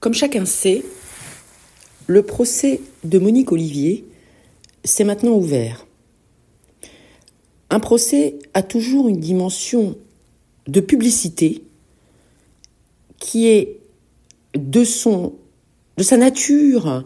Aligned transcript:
Comme 0.00 0.14
chacun 0.14 0.44
sait, 0.44 0.84
le 2.06 2.22
procès 2.22 2.80
de 3.04 3.18
Monique 3.18 3.52
Olivier 3.52 4.04
s'est 4.84 5.04
maintenant 5.04 5.32
ouvert. 5.32 5.86
Un 7.70 7.80
procès 7.80 8.38
a 8.54 8.62
toujours 8.62 9.08
une 9.08 9.20
dimension 9.20 9.98
de 10.66 10.80
publicité 10.80 11.62
qui 13.18 13.48
est 13.48 13.80
de 14.54 14.84
sa 14.84 16.16
nature, 16.16 17.04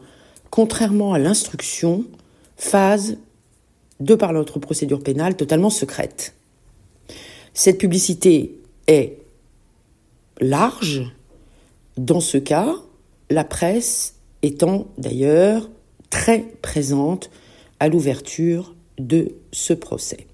contrairement 0.51 1.15
à 1.15 1.19
l'instruction, 1.19 2.05
phase, 2.57 3.17
de 4.01 4.15
par 4.15 4.33
notre 4.33 4.59
procédure 4.59 5.03
pénale, 5.03 5.37
totalement 5.37 5.71
secrète. 5.71 6.35
Cette 7.55 7.79
publicité 7.79 8.61
est 8.87 9.19
large. 10.41 11.13
Dans 11.97 12.21
ce 12.21 12.39
cas, 12.39 12.75
la 13.31 13.45
presse 13.45 14.15
étant 14.43 14.87
d'ailleurs 14.99 15.71
très 16.11 16.41
présente 16.63 17.31
à 17.81 17.89
l'ouverture 17.89 18.75
de 18.99 19.35
ce 19.53 19.73
procès. 19.73 20.27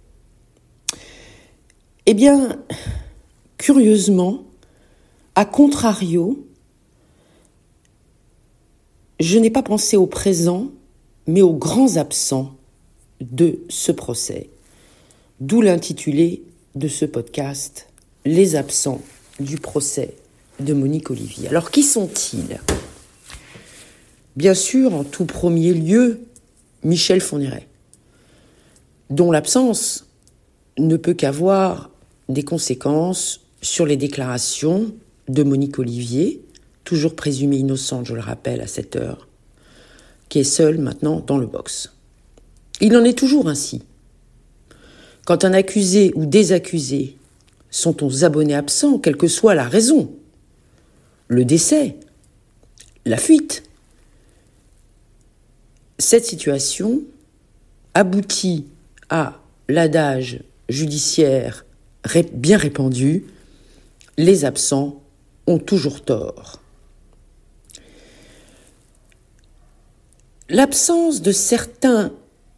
Eh 2.06 2.14
bien, 2.14 2.58
curieusement, 3.56 4.44
à 5.34 5.44
contrario, 5.44 6.46
je 9.20 9.38
n'ai 9.38 9.50
pas 9.50 9.62
pensé 9.62 9.96
au 9.96 10.06
présent, 10.06 10.68
mais 11.26 11.42
aux 11.42 11.54
grands 11.54 11.96
absents 11.96 12.54
de 13.20 13.60
ce 13.68 13.92
procès, 13.92 14.48
d'où 15.40 15.60
l'intitulé 15.60 16.42
de 16.74 16.88
ce 16.88 17.04
podcast, 17.04 17.88
Les 18.24 18.56
absents 18.56 19.00
du 19.40 19.58
procès 19.58 20.14
de 20.60 20.72
Monique 20.72 21.10
Olivier. 21.10 21.48
Alors 21.48 21.70
qui 21.70 21.82
sont-ils? 21.82 22.60
Bien 24.36 24.54
sûr, 24.54 24.94
en 24.94 25.04
tout 25.04 25.24
premier 25.24 25.74
lieu, 25.74 26.20
Michel 26.84 27.20
Fourniret, 27.20 27.66
dont 29.10 29.32
l'absence 29.32 30.06
ne 30.78 30.96
peut 30.96 31.14
qu'avoir 31.14 31.90
des 32.28 32.44
conséquences 32.44 33.40
sur 33.62 33.86
les 33.86 33.96
déclarations 33.96 34.94
de 35.28 35.42
Monique 35.42 35.78
Olivier, 35.78 36.40
toujours 36.84 37.16
présumée 37.16 37.56
innocente, 37.56 38.06
je 38.06 38.14
le 38.14 38.20
rappelle, 38.20 38.60
à 38.60 38.66
cette 38.66 38.96
heure, 38.96 39.28
qui 40.28 40.38
est 40.38 40.44
seule 40.44 40.78
maintenant 40.78 41.22
dans 41.26 41.38
le 41.38 41.46
box. 41.46 41.92
Il 42.80 42.96
en 42.96 43.04
est 43.04 43.18
toujours 43.18 43.48
ainsi. 43.48 43.82
Quand 45.26 45.44
un 45.44 45.52
accusé 45.52 46.12
ou 46.14 46.26
des 46.26 46.52
accusés 46.52 47.16
sont 47.70 48.04
aux 48.04 48.24
abonnés 48.24 48.54
absents, 48.54 48.98
quelle 48.98 49.16
que 49.16 49.26
soit 49.26 49.54
la 49.54 49.68
raison, 49.68 50.10
le 51.28 51.44
décès, 51.44 51.96
la 53.04 53.18
fuite, 53.18 53.62
cette 55.98 56.24
situation 56.24 57.02
aboutit 57.94 58.66
à 59.10 59.40
l'adage 59.68 60.42
judiciaire 60.68 61.64
bien 62.32 62.56
répandu, 62.56 63.24
les 64.16 64.44
absents 64.44 65.02
ont 65.46 65.58
toujours 65.58 66.02
tort. 66.02 66.60
L'absence 70.48 71.20
de 71.20 71.32
certains 71.32 72.12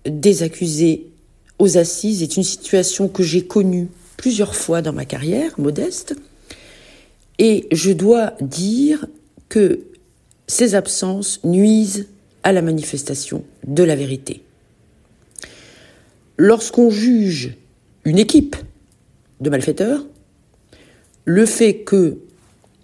des 0.05 0.43
accusés 0.43 1.11
aux 1.59 1.77
assises 1.77 2.23
est 2.23 2.37
une 2.37 2.45
situation 2.45 3.09
que 3.09 3.23
j'ai 3.23 3.45
connue 3.45 3.89
plusieurs 4.17 4.55
fois 4.55 4.81
dans 4.81 4.93
ma 4.93 5.05
carrière 5.05 5.59
modeste, 5.59 6.15
et 7.41 7.67
je 7.73 7.91
dois 7.91 8.35
dire 8.43 9.07
que 9.49 9.81
ces 10.47 10.75
absences 10.75 11.43
nuisent 11.43 12.07
à 12.43 12.53
la 12.53 12.63
manifestation 12.63 13.45
de 13.67 13.83
la 13.83 13.97
vérité. 13.97 14.43
Lorsqu'on 16.37 16.91
juge 16.91 17.57
une 18.05 18.19
équipe 18.19 18.57
de 19.41 19.51
malfaiteurs, 19.51 20.05
le 21.25 21.47
fait 21.47 21.79
que 21.79 22.19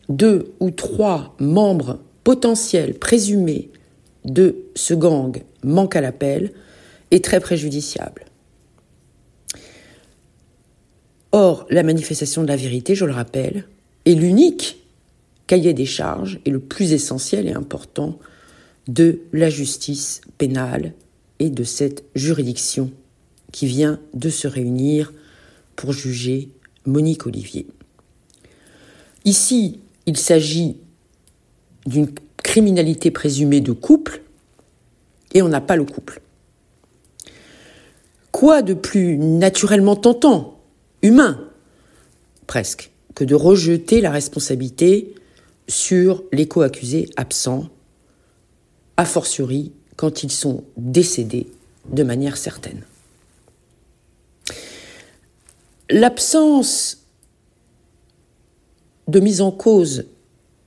deux 0.09 0.53
ou 0.61 0.71
trois 0.71 1.37
membres 1.39 2.01
potentiels 2.25 2.95
présumés 2.95 3.71
de 4.25 4.57
ce 4.75 4.95
gang 4.95 5.37
manquent 5.65 5.97
à 5.97 6.01
l'appel 6.01 6.53
est 7.11 7.23
très 7.23 7.41
préjudiciable. 7.41 8.25
Or, 11.33 11.67
la 11.69 11.83
manifestation 11.83 12.43
de 12.43 12.49
la 12.49 12.57
vérité, 12.57 12.95
je 12.95 13.05
le 13.05 13.13
rappelle, 13.13 13.67
est 14.07 14.15
l'unique 14.15 14.79
cahier 15.47 15.75
des 15.75 15.87
charges 15.87 16.41
et 16.45 16.51
le 16.51 16.61
plus 16.61 16.93
essentiel 16.93 17.47
et 17.47 17.53
important 17.53 18.19
de 18.89 19.21
la 19.33 19.51
justice 19.51 20.21
pénale 20.39 20.95
et 21.39 21.51
de 21.51 21.65
cette 21.65 22.05
juridiction 22.15 22.91
qui 23.53 23.67
vient 23.67 24.01
de 24.15 24.31
se 24.31 24.49
réunir 24.49 25.13
pour 25.75 25.93
juger 25.93 26.51
Monique 26.85 27.27
Olivier. 27.27 27.67
Ici, 29.25 29.81
il 30.07 30.17
s'agit 30.17 30.79
d'une 31.85 32.09
criminalité 32.43 33.11
présumée 33.11 33.61
de 33.61 33.73
couple 33.73 34.23
et 35.35 35.43
on 35.43 35.49
n'a 35.49 35.61
pas 35.61 35.77
le 35.77 35.85
couple. 35.85 36.21
Quoi 38.31 38.63
de 38.63 38.75
plus 38.75 39.19
naturellement 39.19 39.97
tentant, 39.97 40.61
humain, 41.03 41.49
presque, 42.47 42.91
que 43.17 43.25
de 43.25 43.35
rejeter 43.35 44.01
la 44.01 44.11
responsabilité 44.13 45.15
sur 45.67 46.23
les 46.33 46.47
co-accusés 46.47 47.09
absents, 47.17 47.65
a 48.97 49.05
fortiori 49.05 49.73
quand 49.97 50.23
ils 50.23 50.31
sont 50.31 50.63
décédés 50.77 51.49
de 51.91 52.03
manière 52.03 52.37
certaine. 52.37 52.83
L'absence 55.91 56.99
de 59.09 59.19
mise 59.19 59.41
en 59.41 59.51
cause 59.51 60.05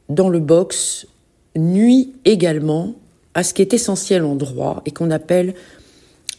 dans 0.10 0.30
le 0.30 0.40
box 0.40 1.06
nuit 1.56 2.14
également 2.26 2.96
à 3.36 3.44
ce 3.44 3.54
qui 3.54 3.62
est 3.62 3.74
essentiel 3.74 4.24
en 4.24 4.36
droit 4.36 4.82
et 4.86 4.92
qu'on 4.92 5.12
appelle 5.12 5.54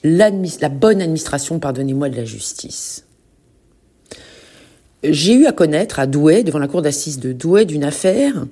la 0.02 0.30
bonne 0.68 1.02
administration, 1.02 1.60
pardonnez-moi, 1.60 2.08
de 2.08 2.16
la 2.16 2.24
justice. 2.24 3.04
J'ai 5.02 5.34
eu 5.34 5.46
à 5.46 5.52
connaître 5.52 5.98
à 5.98 6.06
Douai, 6.06 6.42
devant 6.44 6.58
la 6.58 6.68
cour 6.68 6.82
d'assises 6.82 7.18
de 7.18 7.32
Douai, 7.32 7.64
d'une 7.64 7.84
affaire 7.84 8.46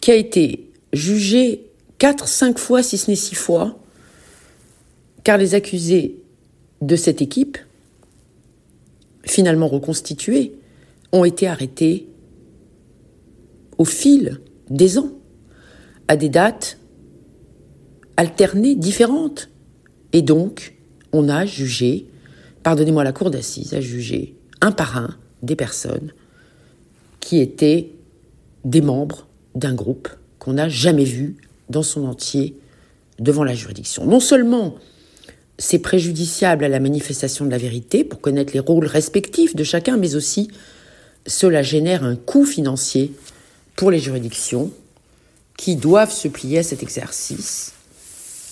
qui 0.00 0.10
a 0.10 0.14
été 0.14 0.70
jugée 0.92 1.66
quatre, 1.98 2.26
cinq 2.26 2.58
fois, 2.58 2.82
si 2.82 2.98
ce 2.98 3.10
n'est 3.10 3.16
six 3.16 3.34
fois, 3.34 3.78
car 5.24 5.36
les 5.36 5.54
accusés 5.54 6.16
de 6.80 6.96
cette 6.96 7.20
équipe 7.20 7.58
finalement 9.26 9.68
reconstitués, 9.68 10.54
ont 11.12 11.24
été 11.24 11.46
arrêtés 11.46 12.08
au 13.78 13.84
fil 13.84 14.40
des 14.70 14.98
ans, 14.98 15.12
à 16.08 16.16
des 16.16 16.28
dates 16.28 16.78
alternées, 18.16 18.74
différentes. 18.74 19.50
Et 20.12 20.22
donc, 20.22 20.76
on 21.12 21.28
a 21.28 21.46
jugé, 21.46 22.06
pardonnez-moi, 22.62 23.04
la 23.04 23.12
cour 23.12 23.30
d'assises 23.30 23.74
a 23.74 23.80
jugé 23.80 24.34
un 24.60 24.72
par 24.72 24.96
un 24.96 25.16
des 25.42 25.56
personnes 25.56 26.12
qui 27.20 27.40
étaient 27.40 27.90
des 28.64 28.80
membres 28.80 29.26
d'un 29.54 29.74
groupe 29.74 30.08
qu'on 30.38 30.54
n'a 30.54 30.68
jamais 30.68 31.04
vu 31.04 31.36
dans 31.68 31.82
son 31.82 32.04
entier 32.06 32.56
devant 33.18 33.44
la 33.44 33.54
juridiction. 33.54 34.06
Non 34.06 34.20
seulement 34.20 34.76
c'est 35.58 35.78
préjudiciable 35.78 36.64
à 36.64 36.68
la 36.68 36.80
manifestation 36.80 37.44
de 37.44 37.50
la 37.50 37.58
vérité 37.58 38.02
pour 38.02 38.20
connaître 38.20 38.54
les 38.54 38.60
rôles 38.60 38.86
respectifs 38.86 39.54
de 39.54 39.64
chacun, 39.64 39.98
mais 39.98 40.14
aussi 40.14 40.50
cela 41.26 41.62
génère 41.62 42.02
un 42.02 42.16
coût 42.16 42.46
financier 42.46 43.12
pour 43.76 43.90
les 43.90 43.98
juridictions 43.98 44.70
qui 45.58 45.76
doivent 45.76 46.12
se 46.12 46.28
plier 46.28 46.58
à 46.58 46.62
cet 46.62 46.82
exercice, 46.82 47.74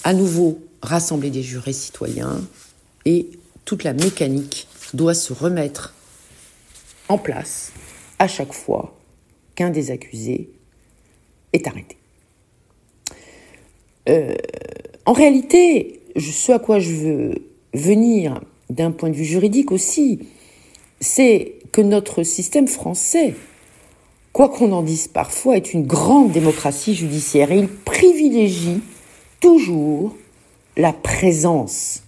à 0.05 0.13
nouveau 0.13 0.61
rassembler 0.83 1.31
des 1.31 1.43
jurés 1.43 1.73
citoyens 1.73 2.43
et 3.07 3.31
toute 3.69 3.85
la 3.85 3.93
mécanique 3.93 4.67
doit 4.95 5.13
se 5.13 5.31
remettre 5.35 5.95
en 7.11 7.19
place 7.19 7.71
à 8.19 8.27
chaque 8.27 8.55
fois 8.55 8.99
qu'un 9.57 9.69
des 9.69 9.91
accusés 9.91 10.49
est 11.53 11.67
arrêté. 11.67 11.99
Euh, 14.09 14.35
en 15.05 15.13
réalité, 15.13 16.01
ce 16.19 16.53
à 16.53 16.59
quoi 16.59 16.79
je 16.79 16.95
veux 16.95 17.35
venir 17.75 18.41
d'un 18.71 18.91
point 18.91 19.11
de 19.11 19.15
vue 19.15 19.27
juridique 19.27 19.71
aussi, 19.71 20.21
c'est 21.03 21.57
que 21.71 21.83
notre 21.83 22.23
système 22.23 22.69
français, 22.69 23.35
quoi 24.33 24.49
qu'on 24.49 24.73
en 24.73 24.83
dise 24.83 25.09
parfois, 25.09 25.59
est 25.59 25.75
une 25.75 25.87
grande 25.87 26.33
démocratie 26.33 26.95
judiciaire 26.95 27.53
et 27.53 27.59
il 27.59 27.69
privilégie 27.69 28.81
toujours 29.41 30.17
la 30.79 30.95
présence 30.95 32.03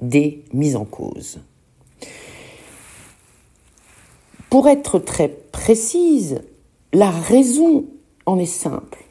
des 0.00 0.44
mises 0.52 0.76
en 0.76 0.84
cause. 0.84 1.40
Pour 4.50 4.68
être 4.68 4.98
très 4.98 5.28
précise, 5.28 6.42
La 6.92 7.10
raison 7.10 7.84
en 8.24 8.38
est 8.38 8.46
simple. 8.46 9.04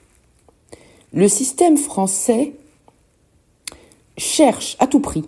Le 1.14 1.28
système 1.28 1.78
français 1.78 2.54
cherche 4.18 4.76
à 4.80 4.88
tout 4.88 5.02
prix 5.02 5.26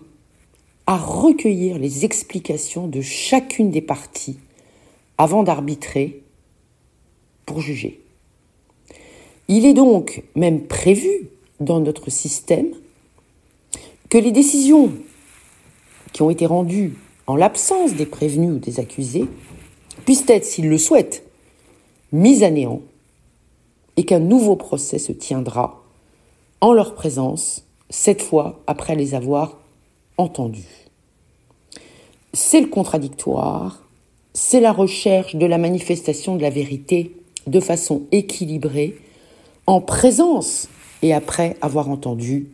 à 0.86 0.96
recueillir 0.96 1.78
les 1.78 2.04
explications 2.04 2.88
de 2.88 3.00
chacune 3.00 3.70
des 3.70 3.82
parties 3.82 4.38
avant 5.18 5.42
d'arbitrer 5.42 6.22
pour 7.44 7.60
juger. 7.60 8.00
Il 9.48 9.66
est 9.66 9.74
donc 9.74 10.22
même 10.34 10.66
prévu 10.66 11.28
dans 11.60 11.80
notre 11.80 12.10
système 12.10 12.70
que 14.08 14.18
les 14.18 14.32
décisions 14.32 14.92
ont 16.22 16.30
été 16.30 16.46
rendues 16.46 16.94
en 17.26 17.36
l'absence 17.36 17.94
des 17.94 18.06
prévenus 18.06 18.52
ou 18.52 18.58
des 18.58 18.80
accusés 18.80 19.26
puissent 20.04 20.24
être, 20.28 20.44
s'ils 20.44 20.68
le 20.68 20.78
souhaitent, 20.78 21.24
mises 22.12 22.42
à 22.42 22.50
néant 22.50 22.80
et 23.96 24.04
qu'un 24.04 24.20
nouveau 24.20 24.56
procès 24.56 24.98
se 24.98 25.12
tiendra 25.12 25.82
en 26.60 26.72
leur 26.72 26.94
présence, 26.94 27.64
cette 27.90 28.22
fois 28.22 28.60
après 28.66 28.94
les 28.94 29.14
avoir 29.14 29.58
entendus. 30.16 30.88
C'est 32.32 32.60
le 32.60 32.68
contradictoire, 32.68 33.82
c'est 34.34 34.60
la 34.60 34.72
recherche 34.72 35.36
de 35.36 35.46
la 35.46 35.58
manifestation 35.58 36.36
de 36.36 36.42
la 36.42 36.50
vérité 36.50 37.14
de 37.46 37.60
façon 37.60 38.02
équilibrée, 38.12 38.96
en 39.66 39.80
présence 39.80 40.68
et 41.02 41.12
après 41.12 41.56
avoir 41.60 41.88
entendu 41.90 42.48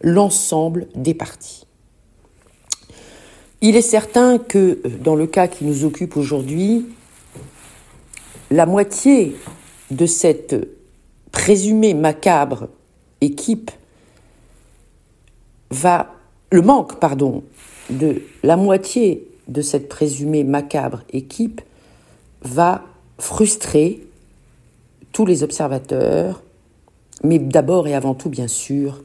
l'ensemble 0.00 0.88
des 0.94 1.14
parties. 1.14 1.65
Il 3.62 3.74
est 3.76 3.82
certain 3.82 4.38
que 4.38 4.80
dans 5.00 5.14
le 5.14 5.26
cas 5.26 5.48
qui 5.48 5.64
nous 5.64 5.84
occupe 5.84 6.16
aujourd'hui, 6.16 6.86
la 8.50 8.66
moitié 8.66 9.36
de 9.90 10.06
cette 10.06 10.56
présumée 11.32 11.94
macabre 11.94 12.68
équipe 13.20 13.70
va 15.70 16.14
le 16.50 16.62
manque 16.62 17.00
pardon 17.00 17.42
de 17.90 18.22
la 18.42 18.56
moitié 18.56 19.26
de 19.48 19.62
cette 19.62 19.88
présumée 19.88 20.44
macabre 20.44 21.02
équipe 21.12 21.60
va 22.42 22.84
frustrer 23.18 24.06
tous 25.12 25.24
les 25.24 25.42
observateurs, 25.42 26.42
mais 27.22 27.38
d'abord 27.38 27.88
et 27.88 27.94
avant 27.94 28.14
tout, 28.14 28.28
bien 28.28 28.48
sûr, 28.48 29.02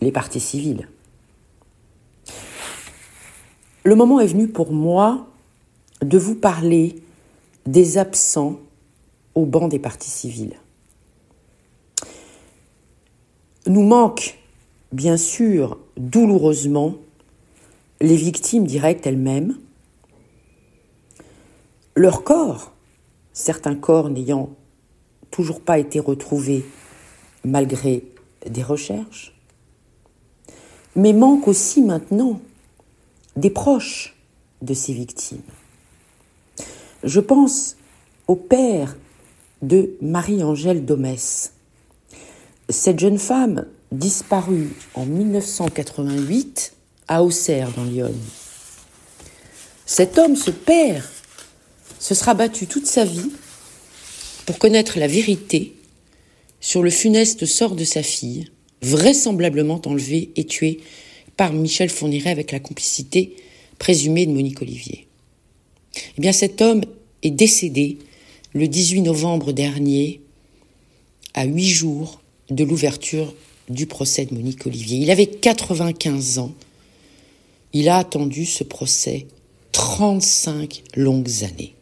les 0.00 0.12
partis 0.12 0.40
civils. 0.40 0.88
Le 3.86 3.94
moment 3.94 4.18
est 4.18 4.26
venu 4.26 4.48
pour 4.48 4.72
moi 4.72 5.28
de 6.02 6.18
vous 6.18 6.34
parler 6.34 6.96
des 7.66 7.98
absents 7.98 8.58
au 9.36 9.46
banc 9.46 9.68
des 9.68 9.78
partis 9.78 10.10
civils. 10.10 10.56
Nous 13.68 13.84
manque, 13.84 14.40
bien 14.90 15.16
sûr, 15.16 15.78
douloureusement, 15.96 16.96
les 18.00 18.16
victimes 18.16 18.66
directes 18.66 19.06
elles-mêmes, 19.06 19.56
leur 21.94 22.24
corps, 22.24 22.72
certains 23.32 23.76
corps 23.76 24.10
n'ayant 24.10 24.50
toujours 25.30 25.60
pas 25.60 25.78
été 25.78 26.00
retrouvés 26.00 26.64
malgré 27.44 28.02
des 28.50 28.64
recherches, 28.64 29.32
mais 30.96 31.12
manque 31.12 31.46
aussi 31.46 31.82
maintenant 31.82 32.40
des 33.36 33.50
proches 33.50 34.16
de 34.62 34.74
ces 34.74 34.92
victimes. 34.92 35.42
Je 37.04 37.20
pense 37.20 37.76
au 38.26 38.36
père 38.36 38.96
de 39.62 39.96
Marie-Angèle 40.00 40.84
Domès. 40.84 41.52
Cette 42.68 42.98
jeune 42.98 43.18
femme 43.18 43.66
disparue 43.92 44.70
en 44.94 45.06
1988 45.06 46.72
à 47.08 47.22
Auxerre 47.22 47.70
dans 47.76 47.84
Lyon. 47.84 48.12
Cet 49.84 50.18
homme, 50.18 50.34
ce 50.34 50.50
père, 50.50 51.08
se 52.00 52.14
sera 52.14 52.34
battu 52.34 52.66
toute 52.66 52.86
sa 52.86 53.04
vie 53.04 53.30
pour 54.44 54.58
connaître 54.58 54.98
la 54.98 55.06
vérité 55.06 55.76
sur 56.60 56.82
le 56.82 56.90
funeste 56.90 57.46
sort 57.46 57.76
de 57.76 57.84
sa 57.84 58.02
fille, 58.02 58.50
vraisemblablement 58.82 59.80
enlevée 59.86 60.30
et 60.36 60.44
tuée 60.44 60.80
par 61.36 61.52
Michel 61.52 61.90
Fourniret 61.90 62.30
avec 62.30 62.52
la 62.52 62.60
complicité 62.60 63.36
présumée 63.78 64.26
de 64.26 64.32
Monique 64.32 64.62
Olivier. 64.62 65.06
Eh 66.16 66.20
bien, 66.20 66.32
cet 66.32 66.60
homme 66.62 66.82
est 67.22 67.30
décédé 67.30 67.98
le 68.52 68.68
18 68.68 69.02
novembre 69.02 69.52
dernier, 69.52 70.20
à 71.34 71.44
huit 71.44 71.68
jours 71.68 72.20
de 72.48 72.64
l'ouverture 72.64 73.34
du 73.68 73.86
procès 73.86 74.24
de 74.24 74.34
Monique 74.34 74.66
Olivier. 74.66 74.98
Il 74.98 75.10
avait 75.10 75.26
95 75.26 76.38
ans 76.38 76.54
il 77.78 77.90
a 77.90 77.98
attendu 77.98 78.46
ce 78.46 78.64
procès 78.64 79.26
35 79.72 80.82
longues 80.94 81.44
années. 81.44 81.74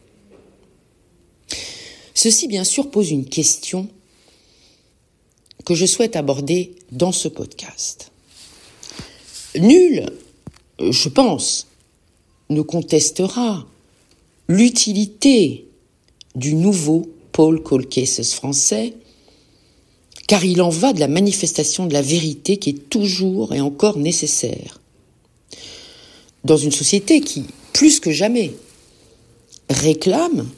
Ceci, 2.14 2.48
bien 2.48 2.64
sûr, 2.64 2.90
pose 2.90 3.12
une 3.12 3.26
question 3.26 3.88
que 5.64 5.76
je 5.76 5.86
souhaite 5.86 6.16
aborder 6.16 6.74
dans 6.90 7.12
ce 7.12 7.28
podcast. 7.28 8.10
Nul, 9.56 10.06
je 10.80 11.08
pense, 11.08 11.68
ne 12.50 12.62
contestera 12.62 13.66
l'utilité 14.48 15.66
du 16.34 16.54
nouveau 16.54 17.06
Paul 17.32 17.62
Colcases 17.62 18.32
français, 18.32 18.94
car 20.26 20.44
il 20.44 20.60
en 20.60 20.70
va 20.70 20.92
de 20.92 21.00
la 21.00 21.08
manifestation 21.08 21.86
de 21.86 21.92
la 21.92 22.02
vérité 22.02 22.56
qui 22.56 22.70
est 22.70 22.88
toujours 22.88 23.54
et 23.54 23.60
encore 23.60 23.98
nécessaire 23.98 24.80
dans 26.44 26.56
une 26.56 26.72
société 26.72 27.20
qui, 27.20 27.44
plus 27.72 28.00
que 28.00 28.10
jamais, 28.10 28.54
réclame 29.70 30.48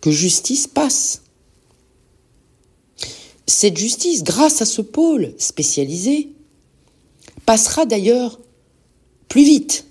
que 0.00 0.10
justice 0.10 0.66
passe. 0.66 1.22
Cette 3.46 3.76
justice, 3.76 4.22
grâce 4.22 4.62
à 4.62 4.66
ce 4.66 4.82
pôle 4.82 5.34
spécialisé, 5.36 6.28
passera 7.50 7.84
d'ailleurs 7.84 8.38
plus 9.26 9.42
vite 9.42 9.84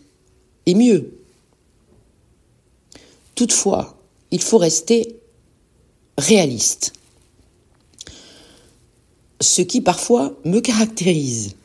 et 0.65 0.75
mieux. 0.75 1.19
Toutefois, 3.35 3.97
il 4.31 4.41
faut 4.41 4.57
rester 4.57 5.17
réaliste. 6.17 6.93
Ce 9.41 9.61
qui 9.61 9.81
parfois 9.81 10.37
me 10.45 10.61
caractérise. 10.61 11.57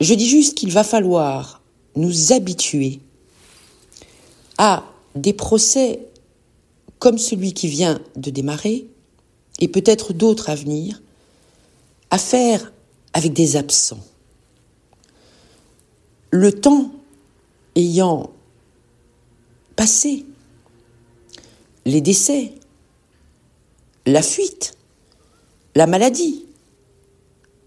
Je 0.00 0.14
dis 0.14 0.26
juste 0.26 0.56
qu'il 0.56 0.72
va 0.72 0.82
falloir 0.82 1.60
nous 1.94 2.32
habituer 2.32 3.00
à 4.56 4.82
des 5.14 5.34
procès 5.34 6.00
comme 7.00 7.18
celui 7.18 7.52
qui 7.52 7.68
vient 7.68 8.00
de 8.16 8.30
démarrer, 8.30 8.86
et 9.58 9.68
peut-être 9.68 10.14
d'autres 10.14 10.48
à 10.48 10.54
venir, 10.54 11.02
à 12.08 12.16
faire 12.16 12.72
avec 13.12 13.32
des 13.32 13.56
absents. 13.56 14.04
Le 16.30 16.52
temps 16.52 16.92
ayant 17.74 18.30
passé, 19.76 20.24
les 21.84 22.00
décès, 22.00 22.52
la 24.06 24.22
fuite, 24.22 24.76
la 25.74 25.86
maladie, 25.86 26.44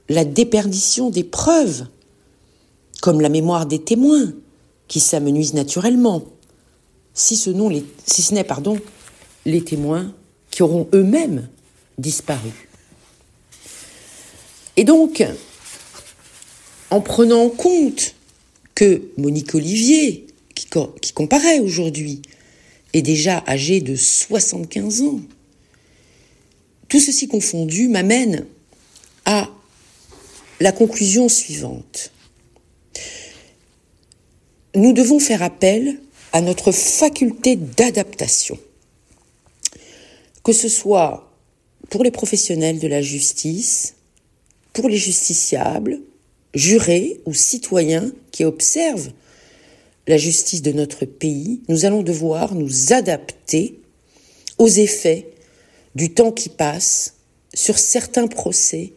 la 0.10 0.26
déperdition 0.26 1.10
des 1.10 1.24
preuves, 1.24 1.86
comme 3.02 3.22
la 3.22 3.30
mémoire 3.30 3.66
des 3.66 3.82
témoins, 3.82 4.34
qui 4.88 5.00
s'amenuisent 5.00 5.54
naturellement, 5.54 6.24
si 7.14 7.36
ce, 7.36 7.52
si 8.06 8.22
ce 8.22 8.34
n'est 8.34 8.44
pardon, 8.44 8.78
les 9.46 9.64
témoins 9.64 10.12
qui 10.50 10.64
auront 10.64 10.88
eux-mêmes 10.94 11.48
disparu. 11.98 12.69
Et 14.80 14.86
donc, 14.86 15.22
en 16.90 17.02
prenant 17.02 17.44
en 17.44 17.50
compte 17.50 18.16
que 18.76 19.12
Monique 19.18 19.54
Olivier, 19.54 20.26
qui, 20.56 20.68
qui 21.02 21.14
aujourd'hui, 21.62 22.22
est 22.94 23.02
déjà 23.02 23.44
âgée 23.46 23.82
de 23.82 23.98
75 23.98 25.02
ans, 25.02 25.20
tout 26.88 27.02
ceci 27.02 27.28
confondu 27.28 27.90
m'amène 27.90 28.46
à 29.26 29.50
la 30.62 30.72
conclusion 30.72 31.28
suivante. 31.28 32.14
Nous 34.76 34.94
devons 34.94 35.20
faire 35.20 35.44
appel 35.44 36.00
à 36.32 36.40
notre 36.40 36.72
faculté 36.72 37.58
d'adaptation, 37.58 38.58
que 40.42 40.54
ce 40.54 40.70
soit 40.70 41.30
pour 41.90 42.06
les 42.06 42.12
professionnels 42.12 42.80
de 42.80 42.88
la 42.88 43.02
justice, 43.02 43.96
pour 44.74 44.90
les 44.90 44.98
justiciables, 44.98 46.02
jurés 46.54 47.22
ou 47.26 47.34
citoyens 47.34 48.12
qui 48.32 48.46
observent 48.46 49.12
la 50.08 50.18
justice 50.18 50.62
de 50.62 50.72
notre 50.72 51.06
pays, 51.06 51.62
nous 51.68 51.86
allons 51.86 52.02
devoir 52.02 52.56
nous 52.56 52.94
adapter 52.94 53.80
aux 54.58 54.68
effets 54.68 55.32
du 55.96 56.14
temps 56.14 56.32
qui 56.32 56.50
passe 56.50 57.16
sur 57.54 57.78
certains 57.78 58.28
procès 58.28 58.94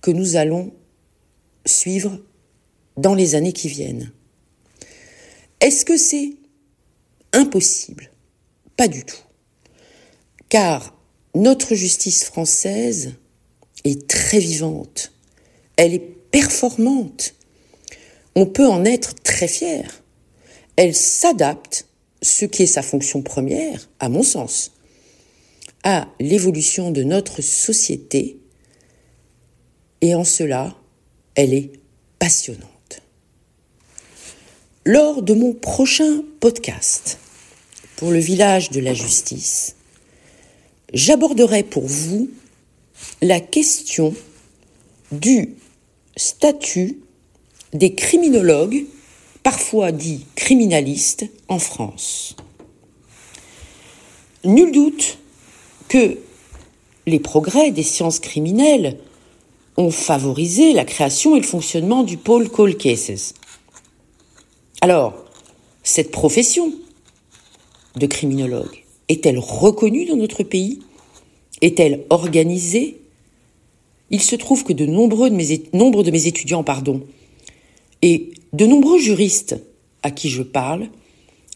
que 0.00 0.10
nous 0.10 0.36
allons 0.36 0.72
suivre 1.66 2.18
dans 2.96 3.14
les 3.14 3.34
années 3.34 3.52
qui 3.52 3.68
viennent. 3.68 4.12
Est-ce 5.60 5.84
que 5.84 5.96
c'est 5.96 6.32
impossible? 7.32 8.10
Pas 8.76 8.88
du 8.88 9.04
tout. 9.04 9.16
Car 10.48 10.94
notre 11.34 11.74
justice 11.74 12.24
française 12.24 13.14
très 14.06 14.38
vivante, 14.38 15.12
elle 15.76 15.94
est 15.94 15.98
performante, 16.30 17.34
on 18.34 18.46
peut 18.46 18.66
en 18.66 18.84
être 18.84 19.14
très 19.22 19.48
fier. 19.48 20.02
Elle 20.76 20.94
s'adapte, 20.94 21.86
ce 22.22 22.44
qui 22.44 22.62
est 22.62 22.66
sa 22.66 22.82
fonction 22.82 23.22
première, 23.22 23.88
à 24.00 24.08
mon 24.08 24.22
sens, 24.22 24.72
à 25.82 26.08
l'évolution 26.20 26.90
de 26.90 27.02
notre 27.02 27.42
société, 27.42 28.38
et 30.00 30.14
en 30.14 30.24
cela, 30.24 30.76
elle 31.34 31.54
est 31.54 31.72
passionnante. 32.18 33.02
Lors 34.84 35.22
de 35.22 35.34
mon 35.34 35.52
prochain 35.52 36.24
podcast 36.40 37.18
pour 37.96 38.10
le 38.10 38.18
village 38.18 38.70
de 38.70 38.80
la 38.80 38.94
justice, 38.94 39.76
j'aborderai 40.92 41.62
pour 41.62 41.86
vous 41.86 42.30
la 43.20 43.40
question 43.40 44.14
du 45.10 45.56
statut 46.16 46.98
des 47.72 47.94
criminologues, 47.94 48.84
parfois 49.42 49.92
dits 49.92 50.26
criminalistes, 50.34 51.26
en 51.48 51.58
France. 51.58 52.36
Nul 54.44 54.72
doute 54.72 55.18
que 55.88 56.18
les 57.06 57.20
progrès 57.20 57.70
des 57.70 57.82
sciences 57.82 58.18
criminelles 58.18 58.98
ont 59.76 59.90
favorisé 59.90 60.72
la 60.72 60.84
création 60.84 61.36
et 61.36 61.40
le 61.40 61.46
fonctionnement 61.46 62.02
du 62.02 62.16
pôle 62.16 62.48
Cold 62.48 62.76
Cases. 62.76 63.34
Alors, 64.80 65.14
cette 65.82 66.10
profession 66.10 66.72
de 67.96 68.06
criminologue 68.06 68.84
est-elle 69.08 69.38
reconnue 69.38 70.06
dans 70.06 70.16
notre 70.16 70.42
pays? 70.42 70.80
Est-elle 71.62 72.04
organisée? 72.10 73.00
Il 74.10 74.20
se 74.20 74.36
trouve 74.36 74.64
que 74.64 74.72
de 74.72 74.84
nombreux 74.84 75.30
de 75.30 76.10
mes, 76.10 76.26
étudiants 76.26 76.64
pardon, 76.64 77.02
et 78.02 78.32
de 78.52 78.66
nombreux 78.66 78.98
juristes 78.98 79.56
à 80.02 80.10
qui 80.10 80.28
je 80.28 80.42
parle 80.42 80.88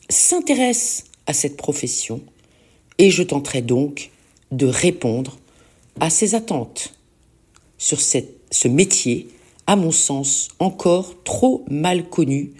s'intéressent 0.08 1.04
à 1.26 1.32
cette 1.32 1.56
profession 1.56 2.22
et 2.98 3.10
je 3.10 3.22
tenterai 3.24 3.60
donc 3.60 4.10
de 4.52 4.66
répondre 4.66 5.38
à 6.00 6.08
ces 6.08 6.34
attentes 6.34 6.94
sur 7.76 8.00
ce 8.00 8.68
métier, 8.68 9.28
à 9.66 9.76
mon 9.76 9.90
sens, 9.90 10.48
encore 10.60 11.14
trop 11.24 11.64
mal 11.68 12.08
connu 12.08 12.52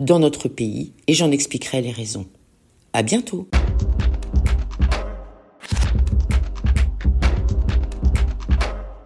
dans 0.00 0.18
notre 0.18 0.48
pays 0.48 0.92
et 1.06 1.14
j'en 1.14 1.30
expliquerai 1.30 1.82
les 1.82 1.92
raisons. 1.92 2.26
À 2.92 3.02
bientôt! 3.02 3.46